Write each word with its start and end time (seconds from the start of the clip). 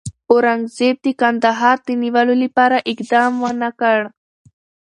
اورنګزېب 0.31 0.95
د 1.05 1.07
کندهار 1.21 1.77
د 1.87 1.89
نیولو 2.01 2.35
لپاره 2.43 2.77
اقدام 2.91 3.31
ونه 3.43 3.69
کړ. 3.79 3.99